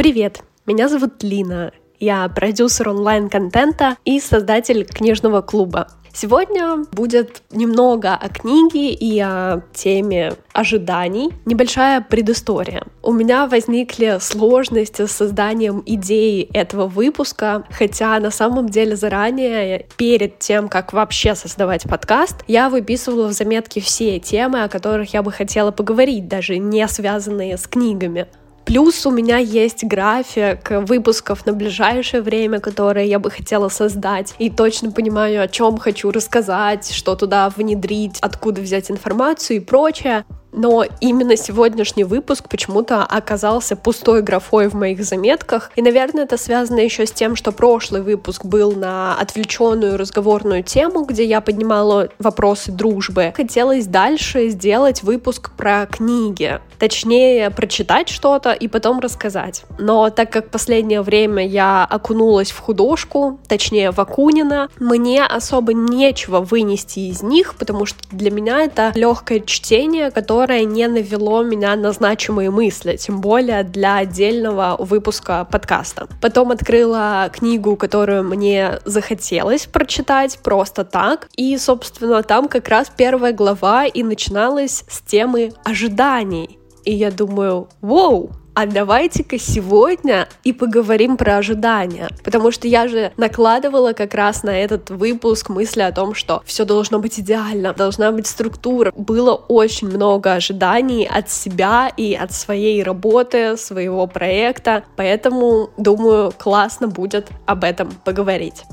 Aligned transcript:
Привет, 0.00 0.40
меня 0.64 0.88
зовут 0.88 1.22
Лина. 1.22 1.72
Я 1.98 2.26
продюсер 2.30 2.88
онлайн-контента 2.88 3.98
и 4.06 4.18
создатель 4.18 4.86
книжного 4.86 5.42
клуба. 5.42 5.88
Сегодня 6.10 6.86
будет 6.90 7.42
немного 7.50 8.14
о 8.14 8.30
книге 8.30 8.94
и 8.94 9.20
о 9.20 9.60
теме 9.74 10.32
ожиданий, 10.54 11.34
небольшая 11.44 12.00
предыстория. 12.00 12.84
У 13.02 13.12
меня 13.12 13.46
возникли 13.46 14.16
сложности 14.22 15.04
с 15.04 15.12
созданием 15.12 15.82
идеи 15.84 16.48
этого 16.54 16.86
выпуска, 16.86 17.66
хотя 17.70 18.18
на 18.20 18.30
самом 18.30 18.70
деле 18.70 18.96
заранее, 18.96 19.86
перед 19.98 20.38
тем, 20.38 20.70
как 20.70 20.94
вообще 20.94 21.34
создавать 21.34 21.82
подкаст, 21.82 22.36
я 22.48 22.70
выписывала 22.70 23.28
в 23.28 23.32
заметки 23.32 23.80
все 23.80 24.18
темы, 24.18 24.62
о 24.62 24.68
которых 24.70 25.12
я 25.12 25.22
бы 25.22 25.30
хотела 25.30 25.72
поговорить, 25.72 26.26
даже 26.26 26.56
не 26.56 26.88
связанные 26.88 27.58
с 27.58 27.66
книгами. 27.66 28.26
Плюс 28.64 29.04
у 29.04 29.10
меня 29.10 29.38
есть 29.38 29.84
график 29.84 30.70
выпусков 30.70 31.44
на 31.46 31.52
ближайшее 31.52 32.22
время, 32.22 32.60
которые 32.60 33.08
я 33.08 33.18
бы 33.18 33.30
хотела 33.30 33.68
создать, 33.68 34.34
и 34.38 34.48
точно 34.50 34.92
понимаю, 34.92 35.42
о 35.42 35.48
чем 35.48 35.78
хочу 35.78 36.10
рассказать, 36.10 36.92
что 36.92 37.16
туда 37.16 37.48
внедрить, 37.48 38.18
откуда 38.20 38.60
взять 38.60 38.90
информацию 38.90 39.56
и 39.56 39.60
прочее. 39.60 40.24
Но 40.52 40.84
именно 41.00 41.36
сегодняшний 41.36 42.04
выпуск 42.04 42.48
почему-то 42.48 43.04
оказался 43.04 43.76
пустой 43.76 44.22
графой 44.22 44.68
в 44.68 44.74
моих 44.74 45.04
заметках. 45.04 45.70
И, 45.76 45.82
наверное, 45.82 46.24
это 46.24 46.36
связано 46.36 46.80
еще 46.80 47.06
с 47.06 47.12
тем, 47.12 47.36
что 47.36 47.52
прошлый 47.52 48.02
выпуск 48.02 48.44
был 48.44 48.72
на 48.72 49.14
отвлеченную 49.14 49.96
разговорную 49.96 50.62
тему, 50.62 51.04
где 51.04 51.24
я 51.24 51.40
поднимала 51.40 52.08
вопросы 52.18 52.72
дружбы. 52.72 53.32
Хотелось 53.36 53.86
дальше 53.86 54.48
сделать 54.48 55.02
выпуск 55.02 55.50
про 55.56 55.86
книги. 55.86 56.60
Точнее, 56.78 57.50
прочитать 57.50 58.08
что-то 58.08 58.52
и 58.52 58.66
потом 58.66 59.00
рассказать. 59.00 59.64
Но 59.78 60.08
так 60.10 60.32
как 60.32 60.50
последнее 60.50 61.02
время 61.02 61.46
я 61.46 61.84
окунулась 61.84 62.50
в 62.50 62.58
художку, 62.58 63.38
точнее 63.48 63.90
в 63.90 63.98
Акунина, 63.98 64.68
мне 64.78 65.24
особо 65.24 65.74
нечего 65.74 66.40
вынести 66.40 67.00
из 67.00 67.22
них, 67.22 67.54
потому 67.56 67.84
что 67.84 67.98
для 68.10 68.30
меня 68.30 68.60
это 68.60 68.92
легкое 68.94 69.40
чтение, 69.40 70.10
которое 70.10 70.39
которое 70.40 70.64
не 70.64 70.88
навело 70.88 71.42
меня 71.42 71.76
на 71.76 71.92
значимые 71.92 72.50
мысли, 72.50 72.96
тем 72.96 73.20
более 73.20 73.62
для 73.62 73.96
отдельного 73.96 74.76
выпуска 74.78 75.44
подкаста. 75.44 76.08
Потом 76.22 76.50
открыла 76.50 77.30
книгу, 77.30 77.76
которую 77.76 78.24
мне 78.24 78.78
захотелось 78.86 79.66
прочитать 79.66 80.38
просто 80.42 80.84
так, 80.84 81.28
и, 81.36 81.58
собственно, 81.58 82.22
там 82.22 82.48
как 82.48 82.68
раз 82.68 82.90
первая 82.96 83.34
глава 83.34 83.84
и 83.84 84.02
начиналась 84.02 84.82
с 84.88 85.02
темы 85.02 85.52
ожиданий. 85.62 86.58
И 86.86 86.94
я 86.94 87.10
думаю, 87.10 87.68
вау, 87.82 88.30
а 88.54 88.66
давайте-ка 88.66 89.38
сегодня 89.38 90.28
и 90.44 90.52
поговорим 90.52 91.16
про 91.16 91.36
ожидания. 91.36 92.08
Потому 92.24 92.50
что 92.50 92.68
я 92.68 92.88
же 92.88 93.12
накладывала 93.16 93.92
как 93.92 94.14
раз 94.14 94.42
на 94.42 94.50
этот 94.50 94.90
выпуск 94.90 95.48
мысли 95.48 95.82
о 95.82 95.92
том, 95.92 96.14
что 96.14 96.42
все 96.44 96.64
должно 96.64 96.98
быть 96.98 97.18
идеально, 97.20 97.72
должна 97.72 98.12
быть 98.12 98.26
структура. 98.26 98.92
Было 98.96 99.34
очень 99.34 99.88
много 99.88 100.32
ожиданий 100.32 101.06
от 101.06 101.30
себя 101.30 101.90
и 101.96 102.14
от 102.14 102.32
своей 102.32 102.82
работы, 102.82 103.56
своего 103.56 104.06
проекта, 104.06 104.84
поэтому, 104.96 105.70
думаю, 105.76 106.32
классно 106.36 106.88
будет 106.88 107.28
об 107.46 107.64
этом 107.64 107.90
поговорить 108.04 108.64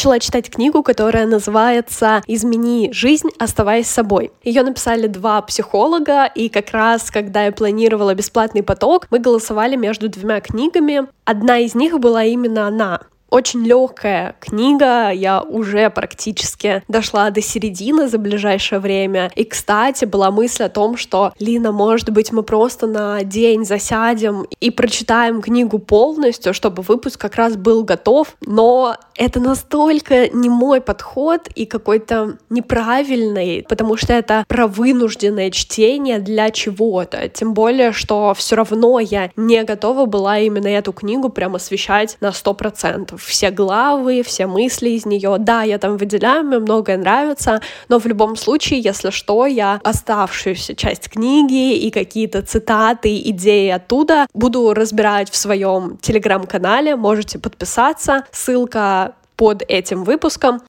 начала 0.00 0.18
читать 0.18 0.48
книгу, 0.48 0.82
которая 0.82 1.26
называется 1.26 2.22
«Измени 2.26 2.90
жизнь, 2.90 3.28
оставаясь 3.38 3.86
собой». 3.86 4.30
Ее 4.42 4.62
написали 4.62 5.08
два 5.08 5.42
психолога, 5.42 6.24
и 6.24 6.48
как 6.48 6.70
раз, 6.70 7.10
когда 7.10 7.44
я 7.44 7.52
планировала 7.52 8.14
бесплатный 8.14 8.62
поток, 8.62 9.08
мы 9.10 9.18
голосовали 9.18 9.76
между 9.76 10.08
двумя 10.08 10.40
книгами. 10.40 11.02
Одна 11.26 11.58
из 11.58 11.74
них 11.74 12.00
была 12.00 12.24
именно 12.24 12.66
она. 12.66 13.02
Очень 13.30 13.64
легкая 13.64 14.34
книга, 14.40 15.10
я 15.10 15.40
уже 15.40 15.88
практически 15.90 16.82
дошла 16.88 17.30
до 17.30 17.40
середины 17.40 18.08
за 18.08 18.18
ближайшее 18.18 18.80
время. 18.80 19.30
И, 19.36 19.44
кстати, 19.44 20.04
была 20.04 20.32
мысль 20.32 20.64
о 20.64 20.68
том, 20.68 20.96
что, 20.96 21.32
Лина, 21.38 21.70
может 21.70 22.10
быть, 22.10 22.32
мы 22.32 22.42
просто 22.42 22.88
на 22.88 23.22
день 23.22 23.64
засядем 23.64 24.46
и 24.58 24.70
прочитаем 24.70 25.42
книгу 25.42 25.78
полностью, 25.78 26.52
чтобы 26.52 26.82
выпуск 26.82 27.20
как 27.20 27.36
раз 27.36 27.56
был 27.56 27.84
готов. 27.84 28.34
Но 28.40 28.96
это 29.14 29.38
настолько 29.38 30.28
не 30.30 30.48
мой 30.48 30.80
подход 30.80 31.46
и 31.54 31.66
какой-то 31.66 32.36
неправильный, 32.48 33.64
потому 33.68 33.96
что 33.96 34.12
это 34.12 34.44
про 34.48 34.66
вынужденное 34.66 35.52
чтение 35.52 36.18
для 36.18 36.50
чего-то. 36.50 37.28
Тем 37.28 37.54
более, 37.54 37.92
что 37.92 38.34
все 38.34 38.56
равно 38.56 38.98
я 38.98 39.30
не 39.36 39.62
готова 39.62 40.06
была 40.06 40.40
именно 40.40 40.66
эту 40.66 40.92
книгу 40.92 41.28
прямо 41.28 41.56
освещать 41.56 42.16
на 42.20 42.32
сто 42.32 42.54
процентов 42.54 43.19
все 43.20 43.50
главы, 43.50 44.22
все 44.22 44.46
мысли 44.46 44.90
из 44.90 45.06
нее. 45.06 45.36
Да, 45.38 45.62
я 45.62 45.78
там 45.78 45.96
выделяю, 45.96 46.44
мне 46.44 46.58
многое 46.58 46.96
нравится, 46.96 47.60
но 47.88 47.98
в 47.98 48.06
любом 48.06 48.36
случае, 48.36 48.80
если 48.80 49.10
что, 49.10 49.46
я 49.46 49.80
оставшуюся 49.84 50.74
часть 50.74 51.08
книги 51.08 51.76
и 51.76 51.90
какие-то 51.90 52.42
цитаты, 52.42 53.18
идеи 53.30 53.70
оттуда 53.70 54.26
буду 54.34 54.74
разбирать 54.74 55.30
в 55.30 55.36
своем 55.36 55.98
телеграм-канале. 55.98 56.96
Можете 56.96 57.38
подписаться. 57.38 58.24
Ссылка 58.32 59.14
под 59.36 59.62
этим 59.68 60.04
выпуском. 60.04 60.60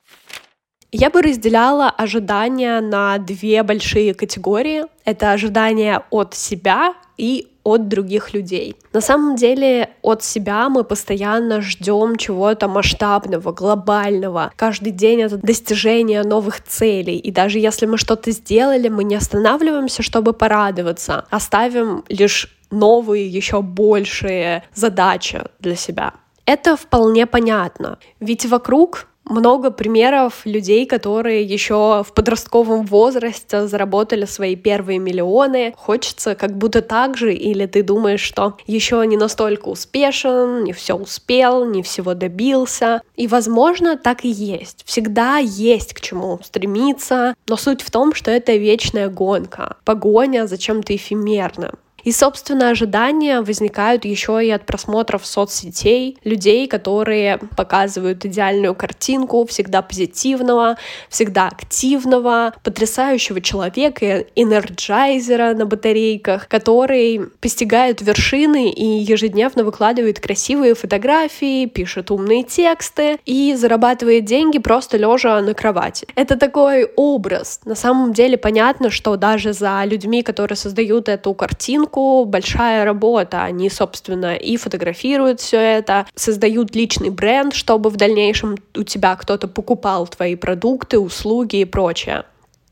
Я 0.93 1.09
бы 1.09 1.21
разделяла 1.21 1.89
ожидания 1.89 2.81
на 2.81 3.17
две 3.17 3.63
большие 3.63 4.13
категории. 4.13 4.83
Это 5.05 5.31
ожидания 5.31 6.03
от 6.09 6.33
себя 6.33 6.95
и 7.17 7.47
от 7.63 7.87
других 7.87 8.33
людей. 8.33 8.75
На 8.91 8.99
самом 8.99 9.37
деле 9.37 9.91
от 10.01 10.21
себя 10.23 10.67
мы 10.67 10.83
постоянно 10.83 11.61
ждем 11.61 12.17
чего-то 12.17 12.67
масштабного, 12.67 13.53
глобального. 13.53 14.51
Каждый 14.57 14.91
день 14.91 15.21
это 15.21 15.37
достижение 15.37 16.23
новых 16.23 16.61
целей. 16.63 17.17
И 17.17 17.31
даже 17.31 17.59
если 17.59 17.85
мы 17.85 17.97
что-то 17.97 18.31
сделали, 18.31 18.89
мы 18.89 19.05
не 19.05 19.15
останавливаемся, 19.15 20.03
чтобы 20.03 20.33
порадоваться, 20.33 21.25
оставим 21.29 22.03
лишь 22.09 22.53
новые, 22.69 23.27
еще 23.27 23.61
большие 23.61 24.63
задачи 24.73 25.41
для 25.59 25.75
себя. 25.75 26.13
Это 26.45 26.75
вполне 26.75 27.27
понятно, 27.27 27.99
ведь 28.19 28.45
вокруг 28.45 29.07
много 29.25 29.71
примеров 29.71 30.41
людей, 30.45 30.85
которые 30.85 31.43
еще 31.43 32.03
в 32.03 32.13
подростковом 32.13 32.85
возрасте 32.85 33.67
заработали 33.67 34.25
свои 34.25 34.55
первые 34.55 34.99
миллионы. 34.99 35.73
Хочется 35.77 36.35
как 36.35 36.57
будто 36.57 36.81
так 36.81 37.17
же, 37.17 37.33
или 37.33 37.65
ты 37.65 37.83
думаешь, 37.83 38.21
что 38.21 38.57
еще 38.67 39.05
не 39.05 39.17
настолько 39.17 39.69
успешен, 39.69 40.63
не 40.63 40.73
все 40.73 40.95
успел, 40.95 41.65
не 41.65 41.83
всего 41.83 42.13
добился. 42.13 43.01
И, 43.15 43.27
возможно, 43.27 43.97
так 43.97 44.25
и 44.25 44.29
есть. 44.29 44.83
Всегда 44.85 45.37
есть 45.37 45.93
к 45.93 46.01
чему 46.01 46.39
стремиться, 46.43 47.35
но 47.47 47.57
суть 47.57 47.81
в 47.81 47.91
том, 47.91 48.13
что 48.13 48.31
это 48.31 48.53
вечная 48.53 49.09
гонка, 49.09 49.77
погоня 49.85 50.47
за 50.47 50.57
чем-то 50.57 50.95
эфемерным. 50.95 51.73
И, 52.03 52.11
собственно, 52.11 52.69
ожидания 52.69 53.41
возникают 53.41 54.05
еще 54.05 54.43
и 54.45 54.49
от 54.49 54.65
просмотров 54.65 55.25
соцсетей, 55.25 56.17
людей, 56.23 56.67
которые 56.67 57.39
показывают 57.55 58.25
идеальную 58.25 58.75
картинку, 58.75 59.45
всегда 59.45 59.81
позитивного, 59.81 60.77
всегда 61.09 61.47
активного, 61.47 62.53
потрясающего 62.63 63.41
человека, 63.41 64.25
энерджайзера 64.35 65.53
на 65.53 65.65
батарейках, 65.65 66.47
который 66.47 67.21
постигает 67.39 68.01
вершины 68.01 68.69
и 68.69 68.85
ежедневно 68.85 69.63
выкладывает 69.63 70.19
красивые 70.19 70.75
фотографии, 70.75 71.65
пишет 71.65 72.11
умные 72.11 72.43
тексты 72.43 73.19
и 73.25 73.53
зарабатывает 73.55 74.25
деньги 74.25 74.59
просто 74.59 74.97
лежа 74.97 75.41
на 75.41 75.53
кровати. 75.53 76.07
Это 76.15 76.37
такой 76.37 76.85
образ. 76.95 77.59
На 77.65 77.75
самом 77.75 78.13
деле 78.13 78.37
понятно, 78.37 78.89
что 78.89 79.15
даже 79.15 79.53
за 79.53 79.83
людьми, 79.85 80.23
которые 80.23 80.55
создают 80.55 81.09
эту 81.09 81.33
картинку, 81.33 81.90
съемку 81.91 82.25
большая 82.25 82.85
работа. 82.85 83.43
Они, 83.43 83.69
собственно, 83.69 84.35
и 84.35 84.57
фотографируют 84.57 85.39
все 85.39 85.57
это, 85.57 86.05
создают 86.15 86.75
личный 86.75 87.09
бренд, 87.09 87.53
чтобы 87.53 87.89
в 87.89 87.97
дальнейшем 87.97 88.57
у 88.75 88.83
тебя 88.83 89.15
кто-то 89.15 89.47
покупал 89.47 90.07
твои 90.07 90.35
продукты, 90.35 90.99
услуги 90.99 91.57
и 91.57 91.65
прочее. 91.65 92.23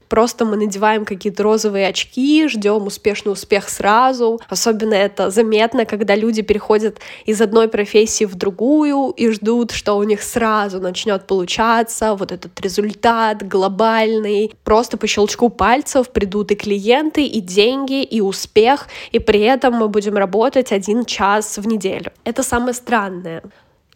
Просто 0.09 0.43
мы 0.43 0.57
надеваем 0.57 1.05
какие-то 1.05 1.43
розовые 1.43 1.87
очки, 1.87 2.47
ждем 2.47 2.87
успешный 2.87 3.31
успех 3.31 3.69
сразу. 3.69 4.41
Особенно 4.49 4.95
это 4.95 5.29
заметно, 5.29 5.85
когда 5.85 6.15
люди 6.15 6.41
переходят 6.41 6.97
из 7.25 7.39
одной 7.41 7.67
профессии 7.67 8.25
в 8.25 8.35
другую 8.35 9.11
и 9.11 9.29
ждут, 9.29 9.71
что 9.71 9.93
у 9.93 10.03
них 10.03 10.23
сразу 10.23 10.79
начнет 10.79 11.27
получаться 11.27 12.15
вот 12.15 12.31
этот 12.31 12.59
результат 12.59 13.47
глобальный. 13.47 14.51
Просто 14.63 14.97
по 14.97 15.05
щелчку 15.07 15.49
пальцев 15.49 16.09
придут 16.09 16.51
и 16.51 16.55
клиенты, 16.55 17.23
и 17.25 17.39
деньги, 17.39 18.03
и 18.03 18.19
успех, 18.19 18.87
и 19.11 19.19
при 19.19 19.41
этом 19.41 19.75
мы 19.75 19.89
будем 19.89 20.17
работать 20.17 20.71
один 20.71 21.05
час 21.05 21.57
в 21.59 21.67
неделю. 21.67 22.11
Это 22.23 22.41
самое 22.41 22.73
странное. 22.73 23.43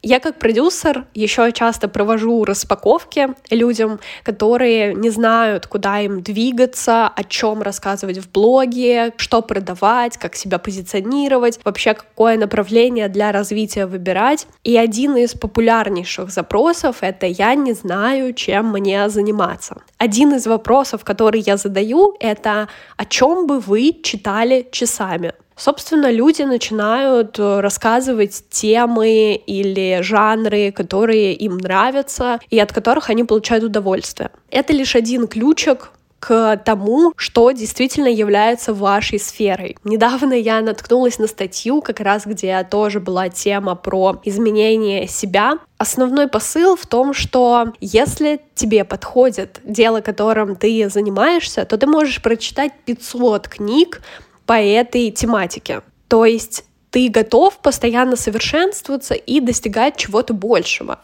Я 0.05 0.19
как 0.19 0.37
продюсер 0.37 1.05
еще 1.13 1.49
часто 1.53 1.87
провожу 1.87 2.43
распаковки 2.43 3.29
людям, 3.49 4.01
которые 4.23 4.93
не 4.93 5.09
знают, 5.09 5.65
куда 5.67 6.01
им 6.01 6.21
двигаться, 6.21 7.07
о 7.07 7.23
чем 7.23 7.61
рассказывать 7.61 8.17
в 8.17 8.29
блоге, 8.29 9.13
что 9.15 9.41
продавать, 9.41 10.17
как 10.17 10.35
себя 10.35 10.59
позиционировать, 10.59 11.57
вообще 11.63 11.93
какое 11.93 12.37
направление 12.37 13.07
для 13.07 13.31
развития 13.31 13.85
выбирать. 13.85 14.45
И 14.65 14.75
один 14.75 15.15
из 15.15 15.35
популярнейших 15.35 16.31
запросов— 16.31 16.97
это 16.99 17.25
«я 17.25 17.55
не 17.55 17.71
знаю, 17.71 18.33
чем 18.33 18.73
мне 18.73 19.07
заниматься». 19.07 19.83
Один 19.99 20.33
из 20.33 20.45
вопросов, 20.47 21.05
который 21.05 21.39
я 21.39 21.55
задаю, 21.55 22.17
это 22.19 22.67
«о 22.97 23.05
чем 23.05 23.47
бы 23.47 23.61
вы 23.61 24.01
читали 24.03 24.67
часами?» 24.69 25.33
Собственно, 25.55 26.11
люди 26.11 26.41
начинают 26.41 27.37
э, 27.39 27.59
рассказывать 27.59 28.43
темы 28.49 29.35
или 29.35 29.99
жанры, 30.01 30.71
которые 30.71 31.33
им 31.33 31.57
нравятся 31.57 32.39
и 32.49 32.59
от 32.59 32.71
которых 32.71 33.09
они 33.09 33.23
получают 33.23 33.63
удовольствие. 33.63 34.31
Это 34.49 34.73
лишь 34.73 34.95
один 34.95 35.27
ключик 35.27 35.91
к 36.23 36.55
тому, 36.63 37.11
что 37.17 37.51
действительно 37.51 38.07
является 38.07 38.73
вашей 38.73 39.19
сферой. 39.19 39.75
Недавно 39.83 40.31
я 40.31 40.61
наткнулась 40.61 41.19
на 41.19 41.27
статью, 41.27 41.81
как 41.81 41.99
раз 41.99 42.25
где 42.25 42.63
тоже 42.63 43.01
была 43.01 43.27
тема 43.27 43.75
про 43.75 44.21
изменение 44.23 45.05
себя. 45.09 45.57
Основной 45.77 46.29
посыл 46.29 46.77
в 46.77 46.85
том, 46.85 47.13
что 47.13 47.73
если 47.81 48.39
тебе 48.55 48.85
подходит 48.85 49.59
дело, 49.65 49.99
которым 49.99 50.55
ты 50.55 50.89
занимаешься, 50.89 51.65
то 51.65 51.77
ты 51.77 51.87
можешь 51.87 52.21
прочитать 52.21 52.71
500 52.85 53.49
книг 53.49 54.01
по 54.45 54.53
этой 54.61 55.11
тематике. 55.11 55.81
То 56.07 56.25
есть 56.25 56.65
ты 56.89 57.09
готов 57.09 57.57
постоянно 57.57 58.15
совершенствоваться 58.15 59.15
и 59.15 59.39
достигать 59.39 59.97
чего-то 59.97 60.33
большего. 60.33 60.99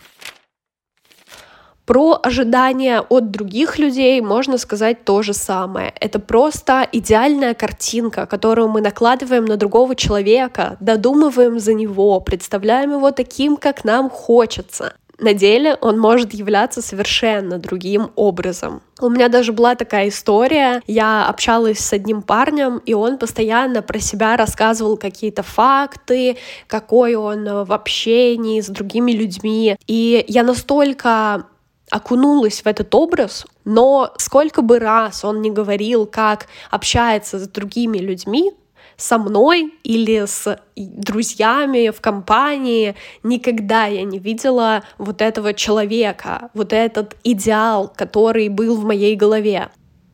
Про 1.85 2.19
ожидания 2.21 3.01
от 3.01 3.31
других 3.31 3.79
людей 3.79 4.21
можно 4.21 4.59
сказать 4.59 5.03
то 5.03 5.23
же 5.23 5.33
самое. 5.33 5.91
Это 5.99 6.19
просто 6.19 6.87
идеальная 6.91 7.55
картинка, 7.55 8.27
которую 8.27 8.67
мы 8.67 8.81
накладываем 8.81 9.45
на 9.45 9.57
другого 9.57 9.95
человека, 9.95 10.77
додумываем 10.79 11.59
за 11.59 11.73
него, 11.73 12.19
представляем 12.19 12.91
его 12.91 13.09
таким, 13.09 13.57
как 13.57 13.83
нам 13.83 14.11
хочется 14.11 14.93
на 15.19 15.33
деле 15.33 15.77
он 15.81 15.99
может 15.99 16.33
являться 16.33 16.81
совершенно 16.81 17.57
другим 17.57 18.11
образом. 18.15 18.81
У 18.99 19.09
меня 19.09 19.29
даже 19.29 19.53
была 19.53 19.75
такая 19.75 20.09
история. 20.09 20.81
Я 20.87 21.25
общалась 21.27 21.79
с 21.79 21.93
одним 21.93 22.21
парнем, 22.21 22.81
и 22.85 22.93
он 22.93 23.17
постоянно 23.17 23.81
про 23.81 23.99
себя 23.99 24.35
рассказывал 24.35 24.97
какие-то 24.97 25.43
факты, 25.43 26.37
какой 26.67 27.15
он 27.15 27.63
в 27.63 27.71
общении 27.71 28.59
с 28.59 28.67
другими 28.67 29.11
людьми. 29.11 29.77
И 29.87 30.25
я 30.27 30.43
настолько 30.43 31.45
окунулась 31.89 32.61
в 32.61 32.67
этот 32.67 32.93
образ, 32.93 33.45
но 33.65 34.13
сколько 34.17 34.61
бы 34.61 34.79
раз 34.79 35.23
он 35.25 35.41
не 35.41 35.49
говорил, 35.49 36.05
как 36.05 36.47
общается 36.69 37.39
с 37.39 37.47
другими 37.47 37.97
людьми, 37.97 38.51
со 38.99 39.17
мной 39.17 39.73
или 39.83 40.25
с 40.25 40.59
друзьями 40.75 41.89
в 41.89 42.01
компании, 42.01 42.95
никогда 43.23 43.85
я 43.85 44.03
не 44.03 44.19
видела 44.19 44.83
вот 44.97 45.21
этого 45.21 45.53
человека, 45.53 46.49
вот 46.53 46.73
этот 46.73 47.15
идеал, 47.23 47.91
который 47.95 48.49
был 48.49 48.75
в 48.75 48.85
моей 48.85 49.15
голове 49.15 49.69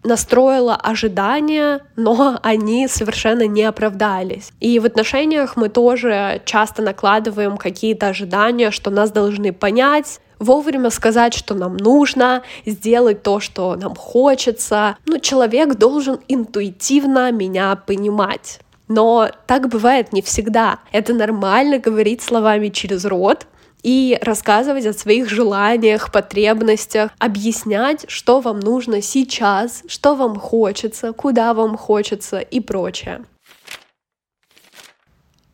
настроила 0.06 0.76
ожидания, 0.76 1.82
но 1.96 2.40
они 2.44 2.88
совершенно 2.88 3.48
не 3.48 3.64
оправдались. 3.64 4.52
И 4.60 4.78
в 4.80 4.86
отношениях 4.86 5.56
мы 5.56 5.68
тоже 5.70 6.42
часто 6.46 6.84
накладываем 6.84 7.58
какие-то 7.58 8.10
ожидания, 8.10 8.70
что 8.70 8.92
нас 8.92 9.12
должны 9.12 9.52
понять, 9.52 10.20
вовремя 10.40 10.90
сказать, 10.90 11.34
что 11.34 11.54
нам 11.54 11.78
нужно, 11.78 12.44
сделать 12.66 13.24
то, 13.24 13.40
что 13.40 13.76
нам 13.76 13.96
хочется. 13.96 14.98
Ну, 15.06 15.20
человек 15.20 15.76
должен 15.76 16.20
интуитивно 16.28 17.32
меня 17.32 17.76
понимать. 17.76 18.60
Но 18.88 19.30
так 19.48 19.68
бывает 19.70 20.14
не 20.14 20.22
всегда. 20.22 20.80
Это 20.92 21.14
нормально 21.14 21.80
говорить 21.80 22.22
словами 22.22 22.70
через 22.70 23.06
рот, 23.06 23.48
и 23.86 24.18
рассказывать 24.24 24.88
о 24.88 24.94
своих 24.94 25.30
желаниях, 25.30 26.12
потребностях, 26.12 27.12
объяснять, 27.20 28.06
что 28.08 28.40
вам 28.42 28.60
нужно 28.60 29.00
сейчас, 29.00 29.84
что 29.88 30.16
вам 30.16 30.40
хочется, 30.40 31.14
куда 31.14 31.54
вам 31.54 31.78
хочется 31.78 32.40
и 32.40 32.60
прочее. 32.60 33.24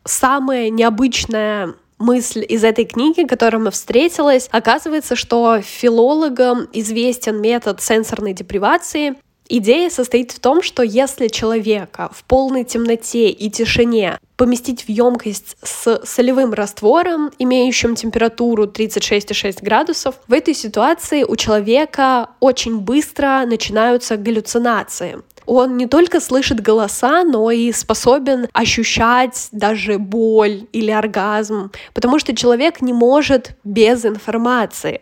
Самая 0.05 0.69
необычная 0.69 1.75
мысль 1.99 2.45
из 2.47 2.63
этой 2.63 2.85
книги, 2.85 3.27
которая 3.27 3.61
мы 3.61 3.69
встретилась, 3.69 4.47
оказывается, 4.53 5.17
что 5.17 5.59
филологам 5.61 6.69
известен 6.71 7.41
метод 7.41 7.81
сенсорной 7.81 8.31
депривации, 8.31 9.15
Идея 9.53 9.89
состоит 9.89 10.31
в 10.31 10.39
том, 10.39 10.61
что 10.61 10.81
если 10.81 11.27
человека 11.27 12.09
в 12.13 12.23
полной 12.23 12.63
темноте 12.63 13.27
и 13.27 13.49
тишине 13.49 14.17
поместить 14.37 14.83
в 14.83 14.89
емкость 14.89 15.57
с 15.61 15.99
солевым 16.05 16.53
раствором, 16.53 17.31
имеющим 17.37 17.95
температуру 17.95 18.63
36,6 18.63 19.57
градусов, 19.61 20.15
в 20.29 20.31
этой 20.31 20.53
ситуации 20.53 21.23
у 21.23 21.35
человека 21.35 22.29
очень 22.39 22.79
быстро 22.79 23.43
начинаются 23.45 24.15
галлюцинации. 24.15 25.17
Он 25.45 25.75
не 25.75 25.85
только 25.85 26.21
слышит 26.21 26.61
голоса, 26.61 27.25
но 27.25 27.51
и 27.51 27.73
способен 27.73 28.47
ощущать 28.53 29.49
даже 29.51 29.97
боль 29.97 30.61
или 30.71 30.91
оргазм, 30.91 31.73
потому 31.93 32.19
что 32.19 32.33
человек 32.33 32.79
не 32.79 32.93
может 32.93 33.57
без 33.65 34.05
информации. 34.05 35.01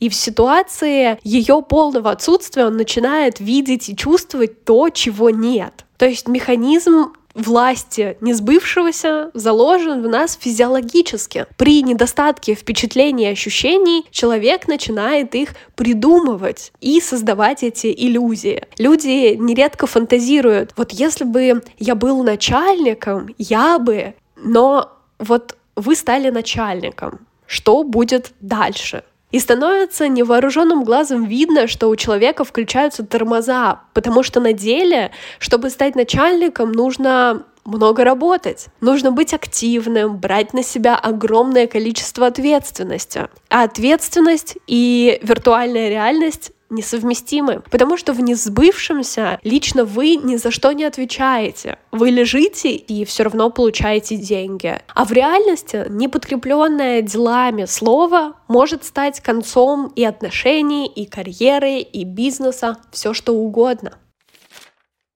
И 0.00 0.08
в 0.08 0.14
ситуации 0.14 1.18
ее 1.24 1.62
полного 1.62 2.10
отсутствия 2.10 2.66
он 2.66 2.76
начинает 2.76 3.40
видеть 3.40 3.88
и 3.88 3.96
чувствовать 3.96 4.64
то, 4.64 4.90
чего 4.90 5.30
нет. 5.30 5.84
То 5.96 6.06
есть 6.06 6.28
механизм 6.28 7.12
власти 7.34 8.16
несбывшегося 8.20 9.30
заложен 9.34 10.02
в 10.02 10.08
нас 10.08 10.36
физиологически. 10.40 11.46
При 11.56 11.82
недостатке 11.82 12.54
впечатлений 12.54 13.24
и 13.24 13.32
ощущений 13.32 14.04
человек 14.10 14.66
начинает 14.66 15.34
их 15.34 15.50
придумывать 15.76 16.72
и 16.80 17.00
создавать 17.00 17.62
эти 17.62 17.94
иллюзии. 17.96 18.64
Люди 18.78 19.34
нередко 19.36 19.86
фантазируют, 19.86 20.72
вот 20.76 20.92
если 20.92 21.24
бы 21.24 21.62
я 21.78 21.94
был 21.94 22.22
начальником, 22.22 23.34
я 23.38 23.78
бы... 23.78 24.14
Но 24.36 24.92
вот 25.18 25.56
вы 25.74 25.96
стали 25.96 26.30
начальником, 26.30 27.20
что 27.46 27.82
будет 27.82 28.32
дальше? 28.40 29.02
И 29.30 29.38
становится 29.38 30.08
невооруженным 30.08 30.84
глазом 30.84 31.24
видно, 31.24 31.66
что 31.66 31.88
у 31.88 31.96
человека 31.96 32.44
включаются 32.44 33.04
тормоза, 33.04 33.80
потому 33.92 34.22
что 34.22 34.40
на 34.40 34.52
деле, 34.52 35.10
чтобы 35.38 35.70
стать 35.70 35.94
начальником, 35.94 36.72
нужно 36.72 37.44
много 37.68 38.04
работать. 38.04 38.66
Нужно 38.80 39.12
быть 39.12 39.34
активным, 39.34 40.16
брать 40.16 40.54
на 40.54 40.62
себя 40.62 40.96
огромное 40.96 41.66
количество 41.66 42.26
ответственности. 42.26 43.28
А 43.50 43.64
ответственность 43.64 44.56
и 44.66 45.18
виртуальная 45.22 45.90
реальность 45.90 46.52
несовместимы, 46.70 47.62
потому 47.70 47.96
что 47.96 48.12
в 48.12 48.20
несбывшемся 48.20 49.38
лично 49.42 49.84
вы 49.84 50.16
ни 50.16 50.36
за 50.36 50.50
что 50.50 50.72
не 50.72 50.84
отвечаете. 50.84 51.78
Вы 51.92 52.10
лежите 52.10 52.72
и 52.72 53.04
все 53.04 53.24
равно 53.24 53.50
получаете 53.50 54.16
деньги. 54.16 54.78
А 54.94 55.04
в 55.04 55.12
реальности 55.12 55.86
неподкрепленное 55.88 57.02
делами 57.02 57.64
слово 57.64 58.34
может 58.48 58.84
стать 58.84 59.20
концом 59.20 59.92
и 59.94 60.04
отношений, 60.04 60.86
и 60.86 61.06
карьеры, 61.06 61.78
и 61.78 62.04
бизнеса, 62.04 62.78
все 62.90 63.14
что 63.14 63.34
угодно. 63.34 63.98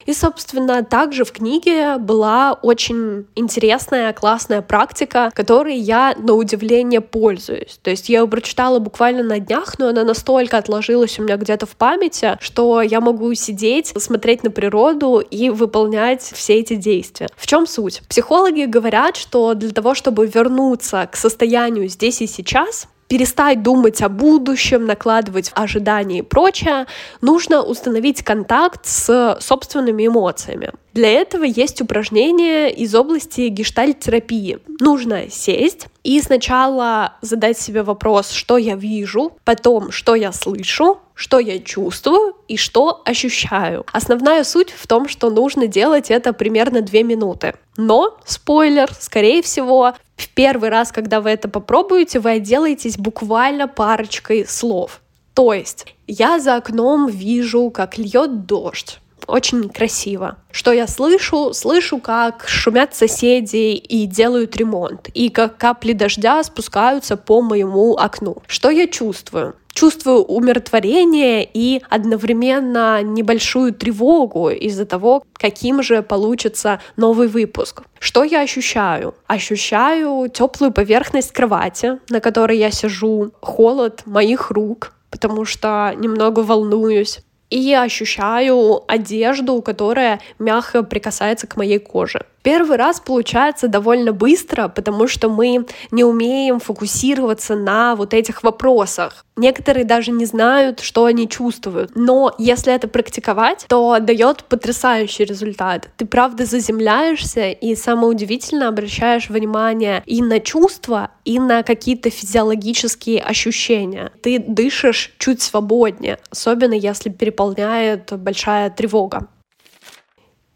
И, 0.06 0.12
собственно, 0.12 0.84
также 0.84 1.24
в 1.24 1.32
книге 1.32 1.96
была 1.98 2.52
очень 2.52 3.26
интересная, 3.34 4.12
классная 4.12 4.62
практика, 4.62 5.30
которой 5.34 5.76
я, 5.76 6.14
на 6.18 6.34
удивление, 6.34 7.00
пользуюсь. 7.00 7.78
То 7.82 7.90
есть 7.90 8.08
я 8.08 8.20
ее 8.20 8.28
прочитала 8.28 8.78
буквально 8.78 9.22
на 9.22 9.38
днях, 9.38 9.78
но 9.78 9.88
она 9.88 10.04
настолько 10.04 10.58
отложилась 10.58 11.18
у 11.18 11.22
меня 11.22 11.36
где-то 11.36 11.66
в 11.66 11.76
памяти, 11.76 12.36
что 12.40 12.82
я 12.82 13.00
могу 13.00 13.32
сидеть, 13.34 13.92
смотреть 13.96 14.42
на 14.42 14.50
природу 14.50 15.18
и 15.18 15.50
выполнять 15.50 16.22
все 16.22 16.54
эти 16.54 16.74
действия. 16.74 17.28
В 17.36 17.46
чем 17.46 17.66
суть? 17.66 18.02
Психологи 18.08 18.64
говорят, 18.64 19.16
что 19.16 19.54
для 19.54 19.70
того, 19.70 19.94
чтобы 19.94 20.26
вернуться 20.26 21.08
к 21.10 21.16
состоянию 21.16 21.88
здесь 21.88 22.20
и 22.20 22.26
сейчас, 22.26 22.88
перестать 23.12 23.62
думать 23.62 24.00
о 24.00 24.08
будущем, 24.08 24.86
накладывать 24.86 25.50
ожидания 25.54 26.20
и 26.20 26.22
прочее, 26.22 26.86
нужно 27.20 27.60
установить 27.60 28.22
контакт 28.22 28.86
с 28.86 29.36
собственными 29.38 30.06
эмоциями. 30.06 30.70
Для 30.94 31.10
этого 31.10 31.44
есть 31.44 31.82
упражнение 31.82 32.72
из 32.72 32.94
области 32.94 33.48
гештальт-терапии. 33.48 34.60
Нужно 34.80 35.28
сесть 35.28 35.88
и 36.04 36.22
сначала 36.22 37.16
задать 37.20 37.58
себе 37.58 37.82
вопрос, 37.82 38.30
что 38.30 38.56
я 38.56 38.76
вижу, 38.76 39.36
потом, 39.44 39.90
что 39.90 40.14
я 40.14 40.32
слышу, 40.32 40.98
что 41.14 41.38
я 41.38 41.58
чувствую 41.58 42.34
и 42.48 42.56
что 42.56 43.02
ощущаю. 43.04 43.84
Основная 43.92 44.42
суть 44.42 44.70
в 44.70 44.86
том, 44.86 45.06
что 45.06 45.28
нужно 45.28 45.66
делать 45.66 46.10
это 46.10 46.32
примерно 46.32 46.80
две 46.80 47.02
минуты. 47.02 47.52
Но, 47.76 48.18
спойлер, 48.24 48.90
скорее 48.98 49.42
всего, 49.42 49.94
В 50.16 50.28
первый 50.28 50.68
раз, 50.68 50.92
когда 50.92 51.20
вы 51.20 51.30
это 51.30 51.48
попробуете, 51.48 52.20
вы 52.20 52.32
отделаетесь 52.32 52.96
буквально 52.96 53.66
парочкой 53.66 54.46
слов. 54.46 55.00
То 55.34 55.52
есть 55.52 55.86
я 56.06 56.38
за 56.38 56.56
окном 56.56 57.08
вижу, 57.08 57.70
как 57.70 57.98
льет 57.98 58.46
дождь 58.46 59.00
очень 59.26 59.68
красиво. 59.68 60.36
Что 60.50 60.72
я 60.72 60.86
слышу? 60.86 61.52
Слышу, 61.52 61.98
как 61.98 62.44
шумят 62.48 62.94
соседи 62.94 63.74
и 63.74 64.06
делают 64.06 64.56
ремонт, 64.56 65.08
и 65.14 65.28
как 65.30 65.56
капли 65.56 65.92
дождя 65.92 66.42
спускаются 66.42 67.16
по 67.16 67.40
моему 67.40 67.96
окну. 67.96 68.42
Что 68.46 68.70
я 68.70 68.86
чувствую? 68.86 69.54
Чувствую 69.72 70.22
умиротворение 70.22 71.48
и 71.52 71.82
одновременно 71.88 73.02
небольшую 73.02 73.72
тревогу 73.72 74.50
из-за 74.50 74.86
того, 74.86 75.24
каким 75.34 75.82
же 75.82 76.02
получится 76.02 76.80
новый 76.96 77.28
выпуск. 77.28 77.82
Что 77.98 78.24
я 78.24 78.40
ощущаю? 78.40 79.14
Ощущаю 79.26 80.28
теплую 80.28 80.72
поверхность 80.72 81.32
кровати, 81.32 81.98
на 82.08 82.20
которой 82.20 82.58
я 82.58 82.70
сижу, 82.70 83.32
холод 83.40 84.02
моих 84.06 84.50
рук, 84.50 84.92
потому 85.10 85.44
что 85.44 85.94
немного 85.96 86.40
волнуюсь 86.40 87.20
и 87.52 87.74
ощущаю 87.74 88.82
одежду, 88.88 89.60
которая 89.60 90.20
мягко 90.38 90.82
прикасается 90.82 91.46
к 91.46 91.56
моей 91.56 91.78
коже. 91.78 92.24
Первый 92.42 92.76
раз 92.76 93.00
получается 93.00 93.68
довольно 93.68 94.12
быстро, 94.12 94.68
потому 94.68 95.06
что 95.06 95.28
мы 95.28 95.66
не 95.90 96.04
умеем 96.04 96.58
фокусироваться 96.60 97.54
на 97.54 97.94
вот 97.94 98.14
этих 98.14 98.42
вопросах. 98.42 99.24
Некоторые 99.36 99.84
даже 99.84 100.10
не 100.10 100.26
знают, 100.26 100.80
что 100.80 101.06
они 101.06 101.28
чувствуют. 101.28 101.92
Но 101.94 102.34
если 102.38 102.72
это 102.72 102.86
практиковать, 102.86 103.64
то 103.68 103.98
дает 104.00 104.44
потрясающий 104.44 105.24
результат. 105.24 105.88
Ты 105.96 106.04
правда 106.04 106.44
заземляешься 106.44 107.50
и 107.50 107.74
самое 107.74 108.08
удивительное 108.08 108.68
обращаешь 108.68 109.30
внимание 109.30 110.02
и 110.04 110.20
на 110.20 110.40
чувства, 110.40 111.12
и 111.24 111.38
на 111.38 111.62
какие-то 111.62 112.10
физиологические 112.10 113.22
ощущения. 113.22 114.12
Ты 114.22 114.38
дышишь 114.38 115.14
чуть 115.18 115.40
свободнее, 115.40 116.18
особенно 116.30 116.74
если 116.74 117.08
переполняет 117.08 118.12
большая 118.18 118.68
тревога. 118.68 119.28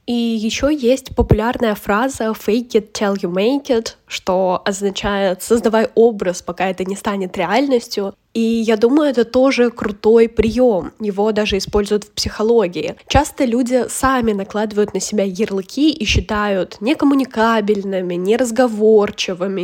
И 0.06 0.12
еще 0.12 0.72
есть 0.72 1.16
популярная 1.16 1.74
фраза 1.74 2.26
fake 2.26 2.74
it 2.74 2.92
till 2.92 3.16
you 3.16 3.28
make 3.28 3.66
it, 3.66 3.96
что 4.06 4.62
означает 4.64 5.42
создавай 5.42 5.88
образ, 5.94 6.42
пока 6.42 6.68
это 6.68 6.84
не 6.84 6.96
станет 6.96 7.36
реальностью. 7.36 8.14
И 8.34 8.40
я 8.40 8.76
думаю, 8.76 9.08
это 9.08 9.24
тоже 9.24 9.70
крутой 9.70 10.28
прием. 10.28 10.92
Его 11.00 11.32
даже 11.32 11.56
используют 11.56 12.04
в 12.04 12.10
психологии. 12.10 12.96
Часто 13.08 13.46
люди 13.46 13.86
сами 13.88 14.32
накладывают 14.32 14.92
на 14.92 15.00
себя 15.00 15.24
ярлыки 15.24 15.90
и 15.90 16.04
считают 16.04 16.76
некоммуникабельными, 16.82 18.12
неразговорчивыми, 18.14 19.62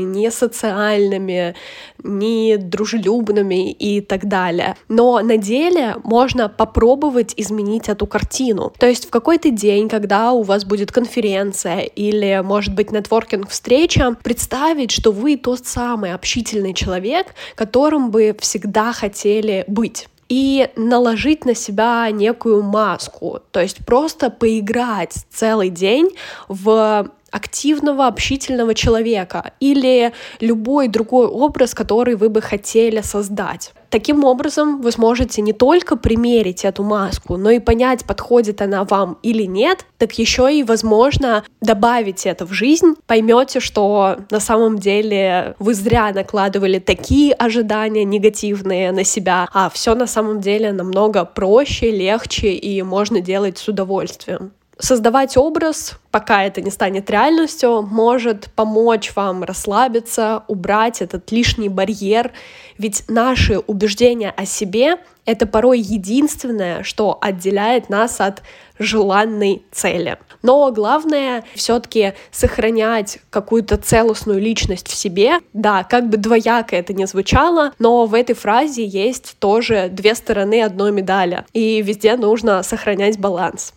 не 2.02 2.56
дружелюбными 2.56 3.72
и 3.72 4.00
так 4.00 4.26
далее. 4.26 4.74
Но 4.88 5.20
на 5.20 5.36
деле 5.36 5.96
можно 6.02 6.48
попробовать 6.48 7.34
изменить 7.36 7.90
эту 7.90 8.06
картину. 8.06 8.72
То 8.78 8.86
есть 8.86 9.04
в 9.06 9.10
какой-то 9.10 9.50
день, 9.50 9.90
когда 9.90 10.32
у 10.32 10.40
вас 10.40 10.64
будет 10.64 10.92
конференция 10.92 11.80
или, 11.80 12.40
может 12.42 12.74
быть, 12.74 12.90
нетворкинг-встреча, 12.90 14.16
представить, 14.32 14.90
что 14.90 15.12
вы 15.12 15.36
тот 15.36 15.66
самый 15.66 16.14
общительный 16.14 16.72
человек, 16.72 17.34
которым 17.54 18.10
бы 18.10 18.34
всегда 18.40 18.94
хотели 18.94 19.64
быть 19.66 20.08
и 20.30 20.70
наложить 20.74 21.44
на 21.44 21.54
себя 21.54 22.08
некую 22.10 22.62
маску, 22.62 23.40
то 23.50 23.60
есть 23.60 23.84
просто 23.84 24.30
поиграть 24.30 25.26
целый 25.30 25.68
день 25.68 26.08
в 26.48 27.10
активного, 27.30 28.06
общительного 28.06 28.74
человека 28.74 29.52
или 29.60 30.14
любой 30.40 30.88
другой 30.88 31.26
образ, 31.26 31.74
который 31.74 32.14
вы 32.14 32.30
бы 32.30 32.40
хотели 32.40 33.02
создать. 33.02 33.74
Таким 33.92 34.24
образом, 34.24 34.80
вы 34.80 34.90
сможете 34.90 35.42
не 35.42 35.52
только 35.52 35.96
примерить 35.96 36.64
эту 36.64 36.82
маску, 36.82 37.36
но 37.36 37.50
и 37.50 37.58
понять, 37.58 38.06
подходит 38.06 38.62
она 38.62 38.84
вам 38.84 39.18
или 39.22 39.42
нет, 39.42 39.84
так 39.98 40.18
еще 40.18 40.50
и, 40.50 40.62
возможно, 40.62 41.44
добавить 41.60 42.24
это 42.24 42.46
в 42.46 42.54
жизнь, 42.54 42.94
поймете, 43.06 43.60
что 43.60 44.16
на 44.30 44.40
самом 44.40 44.78
деле 44.78 45.56
вы 45.58 45.74
зря 45.74 46.10
накладывали 46.10 46.78
такие 46.78 47.34
ожидания 47.34 48.04
негативные 48.04 48.92
на 48.92 49.04
себя, 49.04 49.46
а 49.52 49.68
все 49.68 49.94
на 49.94 50.06
самом 50.06 50.40
деле 50.40 50.72
намного 50.72 51.26
проще, 51.26 51.90
легче 51.90 52.54
и 52.54 52.80
можно 52.80 53.20
делать 53.20 53.58
с 53.58 53.68
удовольствием. 53.68 54.52
Создавать 54.82 55.36
образ, 55.36 55.96
пока 56.10 56.42
это 56.42 56.60
не 56.60 56.72
станет 56.72 57.08
реальностью, 57.08 57.82
может 57.82 58.50
помочь 58.56 59.12
вам 59.14 59.44
расслабиться, 59.44 60.42
убрать 60.48 61.00
этот 61.00 61.30
лишний 61.30 61.68
барьер, 61.68 62.32
ведь 62.78 63.04
наши 63.06 63.60
убеждения 63.60 64.34
о 64.36 64.44
себе— 64.44 64.96
это 65.24 65.46
порой 65.46 65.78
единственное, 65.78 66.82
что 66.82 67.16
отделяет 67.20 67.90
нас 67.90 68.20
от 68.20 68.42
желанной 68.76 69.64
цели. 69.70 70.18
Но 70.42 70.72
главное 70.72 71.44
все-таки 71.54 72.14
сохранять 72.32 73.20
какую-то 73.30 73.76
целостную 73.76 74.40
личность 74.40 74.88
в 74.88 74.94
себе. 74.96 75.34
Да, 75.52 75.84
как 75.84 76.08
бы 76.08 76.16
двояко 76.16 76.74
это 76.74 76.92
ни 76.92 77.04
звучало, 77.04 77.72
но 77.78 78.06
в 78.06 78.14
этой 78.14 78.34
фразе 78.34 78.84
есть 78.84 79.36
тоже 79.38 79.88
две 79.92 80.16
стороны 80.16 80.60
одной 80.60 80.90
медали. 80.90 81.44
И 81.52 81.80
везде 81.82 82.16
нужно 82.16 82.64
сохранять 82.64 83.20
баланс 83.20 83.74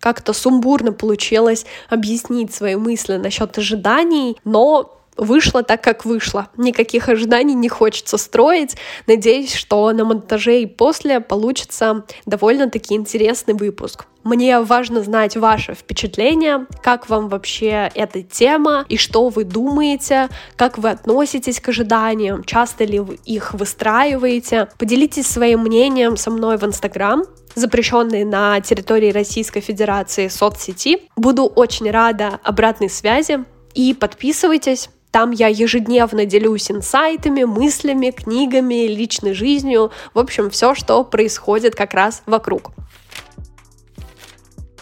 как-то 0.00 0.32
сумбурно 0.32 0.92
получилось 0.92 1.66
объяснить 1.88 2.52
свои 2.52 2.76
мысли 2.76 3.16
насчет 3.16 3.56
ожиданий, 3.58 4.36
но 4.44 4.96
вышло 5.16 5.62
так, 5.62 5.82
как 5.82 6.04
вышло. 6.04 6.48
Никаких 6.56 7.08
ожиданий 7.08 7.54
не 7.54 7.68
хочется 7.68 8.16
строить. 8.16 8.76
Надеюсь, 9.06 9.54
что 9.54 9.92
на 9.92 10.04
монтаже 10.04 10.62
и 10.62 10.66
после 10.66 11.20
получится 11.20 12.04
довольно-таки 12.26 12.94
интересный 12.94 13.54
выпуск. 13.54 14.06
Мне 14.22 14.60
важно 14.60 15.02
знать 15.02 15.36
ваше 15.36 15.74
впечатление, 15.74 16.66
как 16.82 17.08
вам 17.08 17.28
вообще 17.28 17.90
эта 17.94 18.22
тема 18.22 18.84
и 18.88 18.98
что 18.98 19.28
вы 19.28 19.44
думаете, 19.44 20.28
как 20.56 20.76
вы 20.76 20.90
относитесь 20.90 21.60
к 21.60 21.68
ожиданиям, 21.70 22.44
часто 22.44 22.84
ли 22.84 22.98
вы 22.98 23.18
их 23.24 23.54
выстраиваете. 23.54 24.68
Поделитесь 24.78 25.26
своим 25.26 25.60
мнением 25.60 26.18
со 26.18 26.30
мной 26.30 26.58
в 26.58 26.64
Инстаграм, 26.64 27.24
запрещенной 27.54 28.24
на 28.24 28.60
территории 28.60 29.12
Российской 29.12 29.60
Федерации 29.60 30.28
соцсети. 30.28 31.02
Буду 31.16 31.44
очень 31.44 31.90
рада 31.90 32.40
обратной 32.42 32.90
связи 32.90 33.44
и 33.74 33.94
подписывайтесь. 33.94 34.90
Там 35.10 35.32
я 35.32 35.48
ежедневно 35.48 36.24
делюсь 36.24 36.70
инсайтами, 36.70 37.42
мыслями, 37.42 38.10
книгами, 38.10 38.86
личной 38.86 39.34
жизнью, 39.34 39.90
в 40.14 40.18
общем, 40.20 40.50
все, 40.50 40.74
что 40.74 41.02
происходит 41.02 41.74
как 41.74 41.94
раз 41.94 42.22
вокруг. 42.26 42.70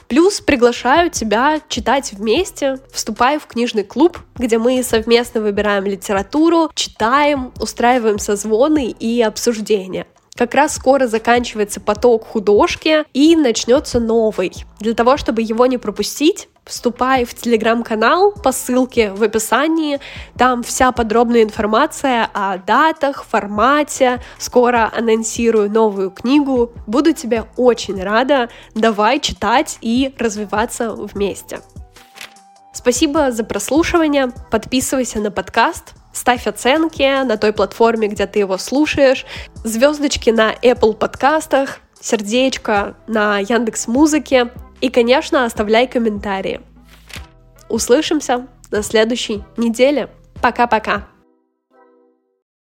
Плюс 0.08 0.40
приглашаю 0.40 1.10
тебя 1.10 1.60
читать 1.68 2.14
вместе, 2.14 2.78
вступая 2.90 3.38
в 3.38 3.46
книжный 3.46 3.84
клуб, 3.84 4.18
где 4.36 4.56
мы 4.56 4.82
совместно 4.82 5.42
выбираем 5.42 5.84
литературу, 5.84 6.70
читаем, 6.74 7.52
устраиваем 7.60 8.18
созвоны 8.18 8.90
и 8.90 9.20
обсуждения. 9.20 10.06
Как 10.38 10.54
раз 10.54 10.76
скоро 10.76 11.08
заканчивается 11.08 11.80
поток 11.80 12.24
художки 12.24 13.04
и 13.12 13.34
начнется 13.34 13.98
новый. 13.98 14.52
Для 14.78 14.94
того, 14.94 15.16
чтобы 15.16 15.42
его 15.42 15.66
не 15.66 15.78
пропустить, 15.78 16.48
вступай 16.64 17.24
в 17.24 17.34
телеграм-канал 17.34 18.30
по 18.30 18.52
ссылке 18.52 19.10
в 19.10 19.24
описании. 19.24 19.98
Там 20.36 20.62
вся 20.62 20.92
подробная 20.92 21.42
информация 21.42 22.30
о 22.32 22.56
датах, 22.56 23.24
формате. 23.24 24.22
Скоро 24.38 24.92
анонсирую 24.96 25.72
новую 25.72 26.12
книгу. 26.12 26.70
Буду 26.86 27.12
тебе 27.12 27.46
очень 27.56 28.00
рада. 28.00 28.48
Давай 28.76 29.18
читать 29.18 29.78
и 29.80 30.14
развиваться 30.20 30.92
вместе. 30.92 31.62
Спасибо 32.72 33.32
за 33.32 33.42
прослушивание. 33.42 34.30
Подписывайся 34.52 35.18
на 35.18 35.32
подкаст. 35.32 35.97
Ставь 36.12 36.46
оценки 36.46 37.22
на 37.24 37.36
той 37.36 37.52
платформе, 37.52 38.08
где 38.08 38.26
ты 38.26 38.40
его 38.40 38.58
слушаешь. 38.58 39.26
Звездочки 39.64 40.30
на 40.30 40.52
Apple 40.52 40.94
подкастах. 40.94 41.80
Сердечко 42.00 42.96
на 43.06 43.38
Яндекс 43.40 43.88
Музыке 43.88 44.50
и, 44.80 44.88
конечно, 44.88 45.44
оставляй 45.44 45.88
комментарии. 45.88 46.60
Услышимся 47.68 48.46
на 48.70 48.82
следующей 48.82 49.42
неделе. 49.56 50.08
Пока-пока. 50.40 51.08